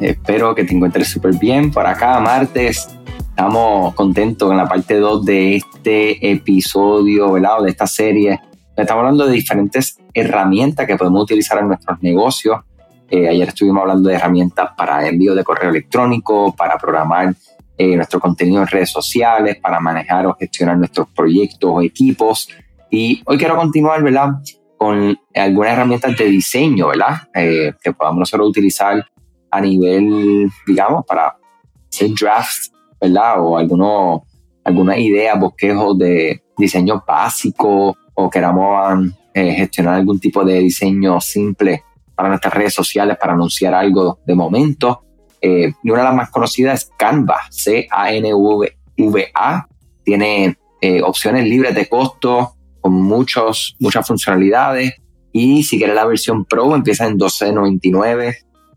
Espero 0.00 0.54
que 0.54 0.64
te 0.64 0.74
encuentres 0.74 1.08
súper 1.08 1.36
bien. 1.38 1.70
Por 1.70 1.86
acá, 1.86 2.18
martes, 2.20 2.88
estamos 3.18 3.94
contentos 3.94 4.48
con 4.48 4.56
la 4.56 4.68
parte 4.68 4.98
2 4.98 5.24
de 5.24 5.56
este 5.56 6.30
episodio, 6.30 7.32
¿verdad? 7.32 7.62
de 7.62 7.70
esta 7.70 7.86
serie. 7.86 8.40
Estamos 8.76 9.02
hablando 9.02 9.26
de 9.26 9.32
diferentes 9.32 9.98
herramientas 10.12 10.86
que 10.86 10.96
podemos 10.96 11.22
utilizar 11.22 11.58
en 11.58 11.68
nuestros 11.68 12.02
negocios. 12.02 12.60
Eh, 13.08 13.28
ayer 13.28 13.48
estuvimos 13.48 13.82
hablando 13.82 14.08
de 14.08 14.16
herramientas 14.16 14.70
para 14.76 15.06
envío 15.06 15.34
de 15.34 15.44
correo 15.44 15.70
electrónico, 15.70 16.54
para 16.56 16.76
programar 16.78 17.34
eh, 17.76 17.96
nuestro 17.96 18.20
contenido 18.20 18.62
en 18.62 18.68
redes 18.68 18.90
sociales, 18.90 19.56
para 19.60 19.80
manejar 19.80 20.26
o 20.26 20.34
gestionar 20.34 20.78
nuestros 20.78 21.08
proyectos 21.08 21.70
o 21.72 21.82
equipos. 21.82 22.48
Y 22.90 23.22
hoy 23.26 23.36
quiero 23.36 23.56
continuar, 23.56 24.02
¿verdad? 24.02 24.30
Con 24.76 25.18
algunas 25.34 25.72
herramientas 25.72 26.16
de 26.16 26.26
diseño, 26.26 26.88
¿verdad? 26.88 27.28
Eh, 27.34 27.72
que 27.82 27.92
podamos 27.92 28.20
nosotros 28.20 28.48
utilizar 28.48 29.04
a 29.54 29.60
nivel, 29.60 30.50
digamos, 30.66 31.04
para 31.06 31.36
hacer 31.88 32.10
drafts, 32.20 32.72
¿verdad? 33.00 33.40
O 33.40 33.56
algunos, 33.56 34.22
algunas 34.64 34.98
ideas, 34.98 35.38
bosquejos 35.38 35.96
de 35.96 36.42
diseño 36.58 37.04
básico 37.06 37.96
o 38.14 38.30
queramos 38.30 39.12
eh, 39.32 39.52
gestionar 39.52 39.94
algún 39.94 40.18
tipo 40.18 40.44
de 40.44 40.58
diseño 40.58 41.20
simple 41.20 41.84
para 42.16 42.28
nuestras 42.30 42.52
redes 42.52 42.74
sociales 42.74 43.16
para 43.20 43.34
anunciar 43.34 43.74
algo 43.74 44.18
de 44.26 44.34
momento. 44.34 45.04
Eh, 45.40 45.72
y 45.82 45.90
una 45.90 46.00
de 46.00 46.08
las 46.08 46.16
más 46.16 46.30
conocidas 46.30 46.82
es 46.82 46.90
Canva, 46.96 47.38
C-A-N-V-A. 47.50 48.08
Tiene 50.02 50.58
eh, 50.80 51.00
opciones 51.02 51.44
libres 51.44 51.76
de 51.76 51.88
costo 51.88 52.56
con 52.80 52.94
muchos, 52.94 53.76
muchas 53.78 54.04
funcionalidades. 54.04 54.94
Y 55.32 55.62
si 55.62 55.78
quieres 55.78 55.94
la 55.94 56.06
versión 56.06 56.44
Pro, 56.44 56.74
empieza 56.74 57.06
en 57.06 57.18
12.99. 57.18 58.34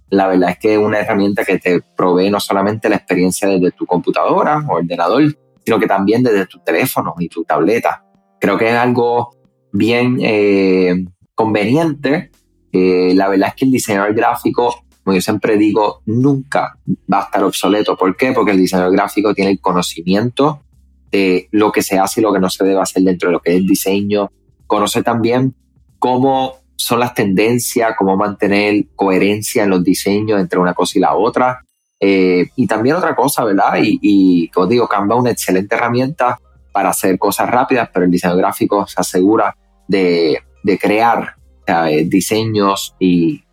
La 0.09 0.27
verdad 0.27 0.52
es 0.52 0.59
que 0.59 0.73
es 0.73 0.80
una 0.80 1.00
herramienta 1.00 1.44
que 1.44 1.59
te 1.59 1.81
provee 1.95 2.30
no 2.30 2.39
solamente 2.39 2.89
la 2.89 2.95
experiencia 2.95 3.47
desde 3.47 3.72
tu 3.72 3.86
computadora 3.86 4.64
o 4.67 4.75
ordenador, 4.75 5.23
sino 5.66 5.80
que 5.80 5.88
también 5.88 6.23
desde 6.23 6.45
tu 6.45 6.59
teléfono 6.59 7.16
y 7.19 7.27
tu 7.27 7.44
tableta. 7.44 8.05
Creo 8.39 8.58
que 8.58 8.69
es 8.69 8.75
algo 8.75 9.36
bien 9.72 10.17
eh, 10.22 11.05
conveniente. 11.36 12.31
la 12.72 13.27
verdad 13.27 13.49
es 13.49 13.55
que 13.55 13.66
el 13.66 13.72
diseñador 13.72 14.14
gráfico 14.14 14.88
como 15.08 15.16
yo 15.16 15.22
siempre 15.22 15.55
digo, 15.55 16.02
nunca 16.05 16.77
va 17.09 17.21
a 17.21 17.23
estar 17.23 17.42
obsoleto. 17.42 17.95
¿Por 17.95 18.17
qué? 18.17 18.33
Porque 18.33 18.52
el 18.52 18.58
diseñador 18.58 18.92
gráfico 18.92 19.33
tiene 19.33 19.52
el 19.52 19.61
conocimiento 19.61 20.64
de 21.09 21.47
lo 21.52 21.71
que 21.71 21.81
se 21.81 21.97
hace 21.97 22.19
y 22.19 22.23
lo 22.23 22.33
que 22.33 22.42
no 22.42 22.49
se 22.49 22.66
debe 22.66 22.81
hacer 22.81 23.03
dentro 23.03 23.30
de 23.30 23.31
lo 23.31 23.39
que 23.39 23.52
es 23.52 23.55
el 23.55 23.66
diseño. 23.66 24.30
Conoce 24.66 25.03
también 25.03 25.55
cómo 25.97 26.58
son 26.78 27.00
las 27.00 27.14
tendencias, 27.14 27.95
cómo 27.97 28.16
mantener 28.16 28.86
coherencia 28.95 29.64
en 29.64 29.72
los 29.72 29.83
diseños 29.83 30.39
entre 30.39 30.59
una 30.59 30.73
cosa 30.73 30.97
y 30.97 31.02
la 31.02 31.16
otra. 31.16 31.59
Eh, 32.00 32.50
y 32.56 32.67
también 32.67 32.95
otra 32.95 33.16
cosa, 33.16 33.44
¿verdad? 33.44 33.73
Y, 33.81 34.50
como 34.50 34.67
digo, 34.67 34.88
Canva 34.88 35.16
es 35.16 35.22
una 35.22 35.31
excelente 35.31 35.75
herramienta 35.75 36.39
para 36.72 36.89
hacer 36.89 37.17
cosas 37.17 37.50
rápidas, 37.50 37.89
pero 37.92 38.05
el 38.05 38.11
diseño 38.11 38.38
gráfico 38.38 38.86
se 38.88 39.02
asegura 39.02 39.58
de, 39.88 40.39
de 40.64 40.78
crear 40.78 41.36
diseños 42.05 42.95
y, 42.98 43.44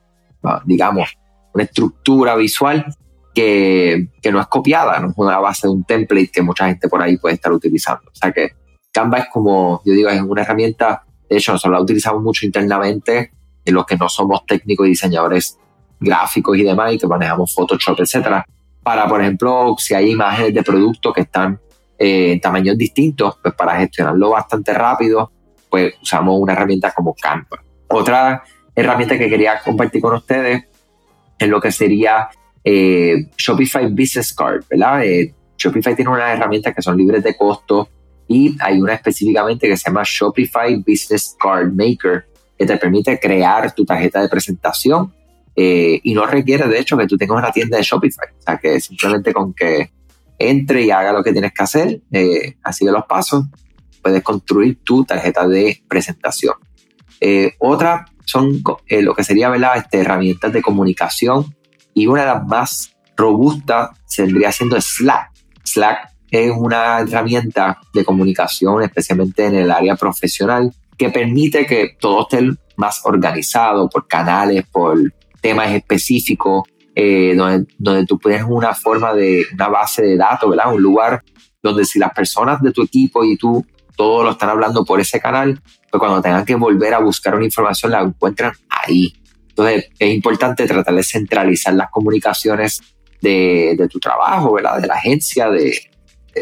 digamos, 0.65 1.17
una 1.53 1.65
estructura 1.65 2.37
visual 2.37 2.87
que, 3.35 4.09
que, 4.23 4.31
no 4.31 4.41
es 4.41 4.47
copiada, 4.47 5.01
no 5.01 5.09
es 5.09 5.15
una 5.17 5.41
base 5.41 5.67
de 5.67 5.73
un 5.73 5.83
template 5.83 6.31
que 6.31 6.43
mucha 6.43 6.69
gente 6.69 6.89
por 6.89 7.03
ahí 7.03 7.17
puede 7.17 7.35
estar 7.35 7.53
utilizando. 7.53 8.03
O 8.07 8.15
sea 8.15 8.31
que 8.31 8.53
Canva 8.93 9.19
es 9.19 9.27
como, 9.33 9.83
yo 9.85 9.93
digo, 9.93 10.09
es 10.11 10.23
una 10.23 10.43
herramienta, 10.43 11.05
de 11.35 11.39
hecho 11.39 11.53
nosotros 11.53 11.79
la 11.79 11.83
utilizamos 11.83 12.23
mucho 12.23 12.47
internamente 12.47 13.33
en 13.65 13.75
los 13.75 13.85
que 13.85 13.97
no 13.97 14.09
somos 14.09 14.47
técnicos 14.47 14.87
y 14.87 14.91
diseñadores 14.91 15.59
gráficos 15.99 16.57
y 16.57 16.63
demás 16.63 16.93
y 16.93 16.99
que 16.99 17.07
manejamos 17.07 17.55
Photoshop, 17.55 18.01
etcétera, 18.01 18.45
para, 18.83 19.09
por 19.09 19.21
ejemplo, 19.21 19.75
si 19.79 19.95
hay 19.95 20.11
imágenes 20.11 20.55
de 20.55 20.63
productos 20.63 21.13
que 21.15 21.23
están 21.23 21.59
eh, 21.99 22.33
en 22.33 22.41
tamaños 22.41 22.77
distintos, 22.77 23.39
pues 23.43 23.55
para 23.55 23.77
gestionarlo 23.77 24.31
bastante 24.31 24.75
rápido, 24.75 25.33
pues 25.71 25.95
usamos 26.03 26.39
una 26.39 26.53
herramienta 26.53 26.93
como 26.93 27.15
Canva. 27.15 27.63
Otra 27.89 28.45
herramienta 28.75 29.19
que 29.19 29.29
quería 29.29 29.61
compartir 29.61 30.03
con 30.03 30.15
ustedes 30.15 30.65
en 31.39 31.51
lo 31.51 31.61
que 31.61 31.73
sería 31.73 32.29
eh, 32.63 33.29
Shopify 33.37 33.87
Business 33.89 34.35
Card, 34.35 34.65
¿verdad? 34.69 35.05
Eh, 35.05 35.35
Shopify 35.57 35.97
tiene 35.97 36.11
unas 36.11 36.37
herramientas 36.37 36.75
que 36.75 36.83
son 36.83 36.97
libres 36.97 37.23
de 37.23 37.37
costo 37.37 37.89
y 38.29 38.57
hay 38.61 38.81
una 38.81 38.95
específicamente 38.95 39.69
que 39.69 39.77
se 39.77 39.91
llama 39.91 40.03
Shopify 40.05 40.77
Business 40.77 41.37
Card 41.39 41.73
Maker 41.73 42.27
que 42.59 42.67
te 42.67 42.77
permite 42.77 43.19
crear 43.19 43.75
tu 43.75 43.85
tarjeta 43.85 44.23
de 44.23 44.29
presentación 44.29 45.13
eh, 45.57 46.01
y 46.03 46.15
no 46.15 46.27
requiere 46.27 46.67
de 46.69 46.79
hecho 46.79 46.97
que 46.97 47.07
tú 47.07 47.17
tengas 47.17 47.39
una 47.39 47.53
tienda 47.53 47.77
de 47.77 47.83
Shopify, 47.83 48.29
o 48.39 48.43
sea 48.43 48.57
que 48.59 48.81
simplemente 48.81 49.33
con 49.33 49.53
que 49.53 49.91
entre 50.39 50.83
y 50.83 50.91
haga 50.91 51.13
lo 51.13 51.23
que 51.23 51.33
tienes 51.33 51.53
que 51.53 51.63
hacer, 51.63 52.01
así 52.63 52.85
de 52.85 52.91
los 52.91 53.05
pasos, 53.05 53.45
puedes 54.03 54.23
construir 54.23 54.81
tu 54.83 55.05
tarjeta 55.05 55.47
de 55.47 55.83
presentación. 55.89 56.55
otra 57.59 58.07
son 58.25 58.63
eh, 58.89 59.03
lo 59.03 59.15
que 59.15 59.25
sería 59.25 59.49
¿verdad? 59.49 59.77
Este, 59.77 60.01
herramientas 60.01 60.53
de 60.53 60.63
comunicación 60.63 61.55
y 61.93 62.07
una 62.07 62.23
de 62.23 62.29
las 62.29 62.47
más 62.47 62.97
robustas 63.17 63.91
vendría 64.19 64.51
siendo 64.51 64.81
Slack. 64.81 65.31
Slack 65.65 66.14
es 66.43 66.53
una 66.57 67.01
herramienta 67.01 67.79
de 67.93 68.05
comunicación, 68.05 68.83
especialmente 68.83 69.47
en 69.47 69.55
el 69.55 69.71
área 69.71 69.95
profesional, 69.95 70.73
que 70.97 71.11
permite 71.11 71.67
que 71.67 71.97
todo 71.99 72.23
esté 72.23 72.49
más 72.77 73.01
organizado 73.05 73.89
por 73.89 74.07
canales, 74.07 74.65
por 74.71 74.99
temas 75.41 75.73
específicos, 75.73 76.65
eh, 76.95 77.35
donde, 77.37 77.67
donde 77.79 78.07
tú 78.07 78.19
puedes 78.19 78.43
una 78.43 78.75
forma 78.75 79.13
de 79.15 79.45
una 79.53 79.69
base 79.69 80.03
de 80.03 80.17
datos, 80.17 80.49
¿verdad? 80.49 80.75
Un 80.75 80.83
lugar 80.83 81.23
donde 81.63 81.85
si 81.85 81.99
las 81.99 82.13
personas 82.13 82.61
de 82.63 82.73
tu 82.73 82.83
equipo 82.83 83.25
y 83.25 83.37
tú 83.37 83.65
todos 83.97 84.25
lo 84.25 84.33
están 84.33 84.49
hablando 84.49 84.85
por 84.85 85.01
ese 85.01 85.21
canal, 85.21 85.61
pues 85.91 85.99
cuando 85.99 86.21
tengan 86.21 86.45
que 86.45 86.57
volver 86.57 86.95
a 86.95 86.99
buscar 86.99 87.35
una 87.35 87.45
información 87.45 87.93
la 87.93 88.03
encuentran 88.03 88.53
ahí. 88.69 89.13
Entonces 89.49 89.89
es 89.99 90.13
importante 90.13 90.67
tratar 90.67 90.95
de 90.95 91.05
centralizar 91.05 91.75
las 91.75 91.91
comunicaciones 91.91 92.81
de, 93.21 93.77
de 93.79 93.89
tu 93.89 94.01
trabajo, 94.01 94.55
¿verdad? 94.55 94.81
De 94.81 94.89
la 94.89 94.95
agencia, 94.95 95.49
de, 95.49 95.79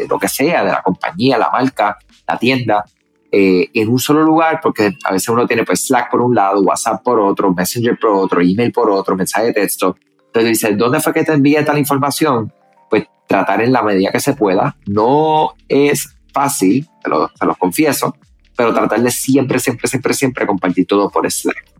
lo 0.09 0.19
que 0.19 0.27
sea, 0.27 0.63
de 0.63 0.71
la 0.71 0.81
compañía, 0.81 1.37
la 1.37 1.49
marca, 1.49 1.97
la 2.27 2.37
tienda, 2.37 2.83
eh, 3.35 3.71
en 3.73 3.89
un 3.89 3.97
solo 3.97 4.21
lugar, 4.21 4.59
porque 4.61 4.95
a 5.03 5.11
veces 5.11 5.29
uno 5.29 5.47
tiene 5.47 5.63
pues 5.63 5.87
Slack 5.87 6.11
por 6.11 6.21
un 6.21 6.35
lado, 6.35 6.61
WhatsApp 6.61 7.01
por 7.03 7.19
otro, 7.19 7.51
Messenger 7.51 7.97
por 7.99 8.11
otro, 8.11 8.41
email 8.41 8.71
por 8.71 8.91
otro, 8.91 9.15
mensaje 9.15 9.47
de 9.47 9.53
texto. 9.53 9.97
Entonces 10.27 10.49
dice, 10.49 10.75
¿dónde 10.75 10.99
fue 10.99 11.13
que 11.13 11.23
te 11.23 11.33
envié 11.33 11.63
tal 11.63 11.79
información? 11.79 12.53
Pues 12.91 13.05
tratar 13.27 13.63
en 13.63 13.71
la 13.71 13.81
medida 13.81 14.11
que 14.11 14.19
se 14.19 14.33
pueda. 14.33 14.75
No 14.85 15.53
es 15.67 16.15
fácil, 16.31 16.87
se 17.03 17.09
lo, 17.09 17.55
confieso, 17.57 18.15
pero 18.55 18.71
tratar 18.71 19.01
de 19.01 19.09
siempre, 19.09 19.57
siempre, 19.57 19.87
siempre, 19.87 20.13
siempre 20.13 20.45
compartir 20.45 20.85
todo 20.85 21.09
por 21.09 21.29
Slack 21.29 21.73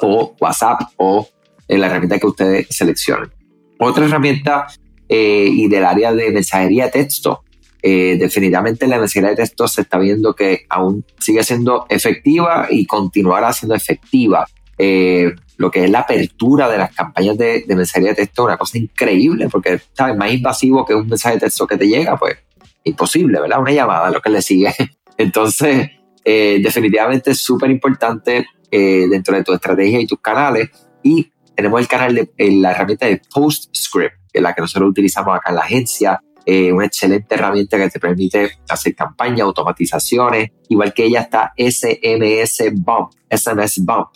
o 0.00 0.34
WhatsApp 0.40 0.80
o 0.96 1.28
en 1.68 1.80
la 1.80 1.86
herramienta 1.86 2.18
que 2.18 2.26
ustedes 2.26 2.66
seleccionen. 2.70 3.30
Otra 3.78 4.04
herramienta 4.04 4.66
eh, 5.08 5.48
y 5.48 5.68
del 5.68 5.84
área 5.84 6.12
de 6.12 6.32
mensajería 6.32 6.86
de 6.86 6.90
texto, 6.90 7.44
eh, 7.82 8.16
definitivamente 8.18 8.86
la 8.86 8.98
mensajería 8.98 9.30
de 9.30 9.36
texto 9.36 9.68
se 9.68 9.82
está 9.82 9.98
viendo 9.98 10.34
que 10.34 10.66
aún 10.68 11.04
sigue 11.18 11.42
siendo 11.44 11.86
efectiva 11.88 12.66
y 12.70 12.86
continuará 12.86 13.52
siendo 13.52 13.74
efectiva. 13.74 14.46
Eh, 14.78 15.32
lo 15.56 15.70
que 15.70 15.84
es 15.84 15.90
la 15.90 16.00
apertura 16.00 16.68
de 16.68 16.78
las 16.78 16.94
campañas 16.94 17.36
de, 17.36 17.64
mensajería 17.68 18.10
de 18.10 18.16
texto 18.16 18.42
es 18.42 18.46
una 18.46 18.56
cosa 18.56 18.78
increíble 18.78 19.48
porque, 19.48 19.80
¿sabes? 19.92 20.16
Más 20.16 20.32
invasivo 20.32 20.84
que 20.84 20.94
un 20.94 21.08
mensaje 21.08 21.36
de 21.36 21.40
texto 21.40 21.66
que 21.66 21.76
te 21.76 21.88
llega, 21.88 22.16
pues 22.16 22.36
imposible, 22.84 23.40
¿verdad? 23.40 23.60
Una 23.60 23.72
llamada, 23.72 24.10
lo 24.10 24.20
que 24.20 24.30
le 24.30 24.42
sigue. 24.42 24.74
Entonces, 25.16 25.90
eh, 26.24 26.60
definitivamente 26.62 27.32
es 27.32 27.40
súper 27.40 27.70
importante 27.70 28.46
dentro 28.70 29.34
de 29.34 29.42
tu 29.42 29.54
estrategia 29.54 29.98
y 29.98 30.06
tus 30.06 30.20
canales. 30.20 30.68
Y 31.02 31.32
tenemos 31.58 31.80
el 31.80 31.88
canal 31.88 32.14
de 32.14 32.30
la 32.52 32.70
herramienta 32.70 33.06
de 33.06 33.20
PostScript, 33.34 34.14
que 34.32 34.38
es 34.38 34.42
la 34.42 34.54
que 34.54 34.60
nosotros 34.60 34.90
utilizamos 34.90 35.34
acá 35.34 35.50
en 35.50 35.56
la 35.56 35.62
agencia. 35.62 36.20
Eh, 36.50 36.72
una 36.72 36.86
excelente 36.86 37.34
herramienta 37.34 37.76
que 37.76 37.90
te 37.90 38.00
permite 38.00 38.52
hacer 38.70 38.94
campañas, 38.94 39.42
automatizaciones. 39.42 40.50
Igual 40.70 40.94
que 40.94 41.04
ella 41.04 41.20
está 41.20 41.52
SMS 41.58 42.72
Bump, 42.72 43.10
SMS 43.28 43.84
Bump, 43.84 44.08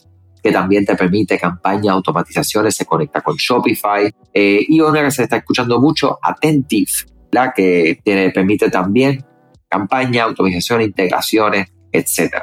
que 0.43 0.51
también 0.51 0.87
te 0.87 0.97
permite 0.97 1.39
campañas, 1.39 1.93
automatizaciones, 1.93 2.75
se 2.75 2.87
conecta 2.87 3.21
con 3.21 3.37
Shopify. 3.37 4.11
y 4.33 4.81
una 4.81 5.03
que 5.03 5.11
se 5.11 5.25
está 5.25 5.37
escuchando 5.37 5.79
mucho, 5.79 6.19
Attentive, 6.23 6.91
la 7.33 7.53
que 7.53 8.01
tiene, 8.03 8.31
permite 8.31 8.71
también 8.71 9.23
campaña, 9.69 10.25
automatización, 10.25 10.81
integraciones, 10.81 11.67
etc. 11.93 12.37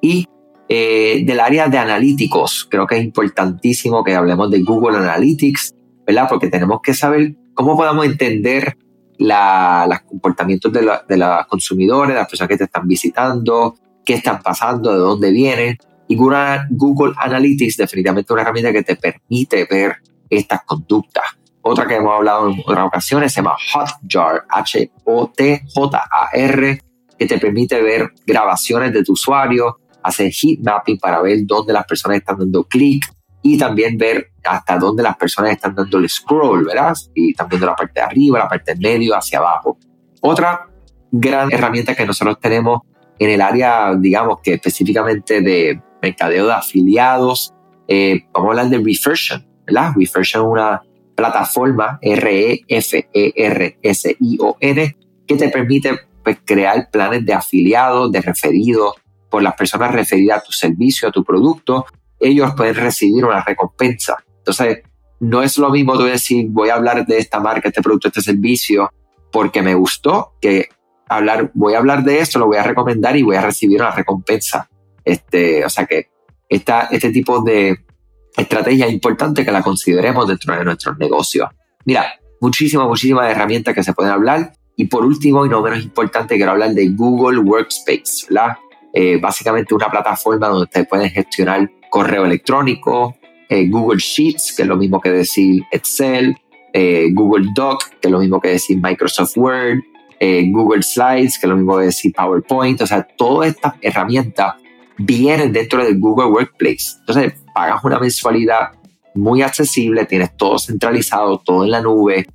Y 0.00 0.26
eh, 0.68 1.24
del 1.24 1.40
área 1.40 1.66
de 1.66 1.78
analíticos, 1.78 2.68
creo 2.70 2.86
que 2.86 2.98
es 2.98 3.04
importantísimo 3.04 4.04
que 4.04 4.14
hablemos 4.14 4.48
de 4.52 4.62
Google 4.62 4.98
Analytics, 4.98 5.74
¿verdad? 6.06 6.26
Porque 6.28 6.50
tenemos 6.50 6.80
que 6.84 6.94
saber 6.94 7.34
cómo 7.54 7.76
podemos 7.76 8.06
entender 8.06 8.76
los 9.18 10.00
comportamientos 10.06 10.72
de, 10.72 10.82
la, 10.82 11.04
de 11.08 11.16
los 11.16 11.46
consumidores, 11.46 12.14
las 12.14 12.28
personas 12.28 12.48
que 12.48 12.58
te 12.58 12.64
están 12.64 12.86
visitando, 12.86 13.74
qué 14.04 14.14
están 14.14 14.40
pasando, 14.42 14.92
de 14.92 14.98
dónde 14.98 15.30
vienen. 15.30 15.76
Y 16.06 16.16
Google, 16.16 17.14
Analytics 17.16 17.76
definitivamente 17.76 18.32
una 18.32 18.42
herramienta 18.42 18.72
que 18.72 18.82
te 18.82 18.96
permite 18.96 19.66
ver 19.70 19.96
estas 20.30 20.62
conductas. 20.64 21.24
Otra 21.60 21.86
que 21.86 21.96
hemos 21.96 22.14
hablado 22.14 22.48
en 22.48 22.60
otras 22.64 22.86
ocasiones 22.86 23.32
se 23.32 23.42
llama 23.42 23.56
Hotjar, 23.74 24.46
H-O-T-J-A-R, 24.48 25.58
que 27.18 27.26
te 27.26 27.38
permite 27.38 27.82
ver 27.82 28.12
grabaciones 28.26 28.92
de 28.92 29.04
tu 29.04 29.12
usuario, 29.12 29.78
hacer 30.02 30.30
heat 30.32 30.60
mapping 30.62 30.98
para 30.98 31.20
ver 31.20 31.40
dónde 31.44 31.72
las 31.74 31.84
personas 31.84 32.18
están 32.18 32.38
dando 32.38 32.64
clic 32.64 33.04
y 33.42 33.58
también 33.58 33.96
ver 33.96 34.32
hasta 34.44 34.78
dónde 34.78 35.02
las 35.02 35.16
personas 35.16 35.52
están 35.52 35.74
dando 35.74 35.98
el 35.98 36.08
scroll, 36.08 36.64
¿verdad? 36.64 36.94
Y 37.14 37.34
también 37.34 37.60
de 37.60 37.66
la 37.66 37.76
parte 37.76 38.00
de 38.00 38.06
arriba, 38.06 38.38
la 38.38 38.48
parte 38.48 38.74
de 38.74 38.80
medio, 38.80 39.16
hacia 39.16 39.38
abajo. 39.38 39.78
Otra 40.20 40.66
gran 41.10 41.52
herramienta 41.52 41.94
que 41.94 42.04
nosotros 42.06 42.38
tenemos 42.40 42.80
en 43.18 43.30
el 43.30 43.40
área, 43.40 43.94
digamos 43.96 44.40
que 44.42 44.54
específicamente 44.54 45.40
de 45.40 45.80
mercadeo 46.00 46.46
de 46.46 46.52
afiliados, 46.52 47.54
eh, 47.86 48.26
vamos 48.32 48.48
a 48.48 48.50
hablar 48.50 48.68
de 48.68 48.78
Refersion, 48.84 49.46
¿verdad? 49.66 49.92
Refersion 49.96 50.44
es 50.44 50.50
una 50.50 50.82
plataforma 51.14 51.98
R-E-F-E-R-S-I-O-N 52.00 52.56
que 55.26 55.36
te 55.36 55.48
permite 55.48 55.98
pues, 56.22 56.38
crear 56.44 56.90
planes 56.90 57.26
de 57.26 57.34
afiliados, 57.34 58.12
de 58.12 58.20
referidos, 58.20 58.94
por 59.30 59.42
las 59.42 59.54
personas 59.54 59.92
referidas 59.92 60.38
a 60.38 60.44
tu 60.44 60.52
servicio, 60.52 61.08
a 61.08 61.12
tu 61.12 61.24
producto, 61.24 61.86
ellos 62.20 62.52
pueden 62.56 62.74
recibir 62.74 63.24
una 63.24 63.42
recompensa. 63.42 64.16
Entonces, 64.38 64.82
no 65.20 65.42
es 65.42 65.58
lo 65.58 65.70
mismo 65.70 65.96
tú 65.96 66.04
decir, 66.04 66.46
voy 66.50 66.68
a 66.68 66.74
hablar 66.74 67.06
de 67.06 67.18
esta 67.18 67.40
marca, 67.40 67.68
este 67.68 67.82
producto, 67.82 68.08
este 68.08 68.22
servicio, 68.22 68.90
porque 69.32 69.62
me 69.62 69.74
gustó, 69.74 70.34
que 70.40 70.68
hablar, 71.08 71.50
voy 71.54 71.74
a 71.74 71.78
hablar 71.78 72.04
de 72.04 72.20
esto, 72.20 72.38
lo 72.38 72.46
voy 72.46 72.56
a 72.56 72.62
recomendar 72.62 73.16
y 73.16 73.22
voy 73.22 73.36
a 73.36 73.42
recibir 73.42 73.80
una 73.80 73.90
recompensa. 73.90 74.68
Este, 75.04 75.64
o 75.64 75.70
sea 75.70 75.86
que 75.86 76.10
esta, 76.48 76.88
este 76.90 77.10
tipo 77.10 77.40
de 77.40 77.78
estrategia 78.36 78.86
es 78.86 78.92
importante 78.92 79.44
que 79.44 79.52
la 79.52 79.62
consideremos 79.62 80.28
dentro 80.28 80.56
de 80.56 80.64
nuestros 80.64 80.96
negocios. 80.98 81.48
Mira, 81.84 82.14
muchísimas, 82.40 82.86
muchísimas 82.86 83.30
herramientas 83.30 83.74
que 83.74 83.82
se 83.82 83.92
pueden 83.92 84.12
hablar. 84.12 84.52
Y 84.76 84.86
por 84.86 85.04
último, 85.04 85.44
y 85.44 85.48
no 85.48 85.60
menos 85.60 85.82
importante, 85.82 86.36
quiero 86.36 86.52
hablar 86.52 86.70
de 86.70 86.88
Google 86.90 87.40
Workspace, 87.40 88.26
¿verdad? 88.30 88.58
Eh, 88.92 89.18
básicamente 89.20 89.74
una 89.74 89.90
plataforma 89.90 90.48
donde 90.48 90.64
ustedes 90.64 90.88
pueden 90.88 91.10
gestionar 91.10 91.68
correo 91.90 92.24
electrónico, 92.24 93.16
eh, 93.48 93.68
Google 93.68 93.98
Sheets, 93.98 94.54
que 94.56 94.62
es 94.62 94.68
lo 94.68 94.76
mismo 94.76 95.00
que 95.00 95.10
decir 95.10 95.62
Excel, 95.70 96.36
eh, 96.72 97.08
Google 97.12 97.48
Doc, 97.54 97.84
que 98.00 98.08
es 98.08 98.10
lo 98.10 98.18
mismo 98.20 98.40
que 98.40 98.48
decir 98.48 98.78
Microsoft 98.80 99.36
Word, 99.36 99.80
Google 100.50 100.82
Slides, 100.82 101.38
que 101.38 101.46
es 101.46 101.50
lo 101.50 101.56
mismo 101.56 101.78
que 101.78 101.84
decir 101.84 102.12
PowerPoint. 102.12 102.82
O 102.82 102.86
sea, 102.86 103.06
todas 103.16 103.50
estas 103.50 103.74
herramientas 103.80 104.54
vienen 104.98 105.52
dentro 105.52 105.84
de 105.84 105.94
Google 105.94 106.26
Workplace. 106.26 106.96
Entonces, 107.00 107.34
pagas 107.54 107.82
una 107.84 108.00
mensualidad 108.00 108.70
muy 109.14 109.42
accesible, 109.42 110.06
tienes 110.06 110.36
todo 110.36 110.58
centralizado, 110.58 111.38
todo 111.38 111.64
en 111.64 111.70
la 111.70 111.80
nube. 111.80 112.26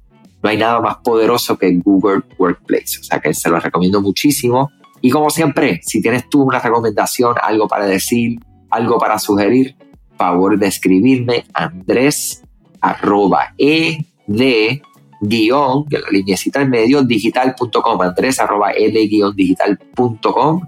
No 0.41 0.49
hay 0.49 0.57
nada 0.57 0.81
más 0.81 0.97
poderoso 0.97 1.57
que 1.57 1.73
Google 1.77 2.21
Workplace. 2.37 2.99
O 2.99 3.03
sea 3.03 3.19
que 3.19 3.33
se 3.33 3.49
lo 3.49 3.59
recomiendo 3.59 4.01
muchísimo. 4.01 4.69
Y 5.01 5.09
como 5.09 5.29
siempre, 5.29 5.81
si 5.83 6.01
tienes 6.01 6.29
tú 6.29 6.43
una 6.43 6.59
recomendación, 6.59 7.35
algo 7.41 7.67
para 7.67 7.85
decir, 7.85 8.39
algo 8.73 8.97
para 8.97 9.19
sugerir, 9.19 9.75
favor 10.17 10.57
de 10.57 10.67
escribirme 10.67 11.45
andrés 11.53 12.43
arroba 12.81 13.53
e 13.57 14.05
de 14.27 14.81
guion, 15.21 15.85
que 15.85 15.99
la 15.99 16.09
linecita 16.11 16.61
en 16.61 16.69
medio, 16.69 17.03
digital.com, 17.03 18.01
andrés 18.01 18.39
arroba 18.39 18.71
e 18.73 18.91
de 18.91 19.07
guion 19.07 19.35
digital.com. 19.35 20.61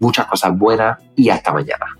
Muchas 0.00 0.26
cosas 0.26 0.58
buenas 0.58 0.98
y 1.14 1.28
hasta 1.28 1.52
mañana. 1.52 1.99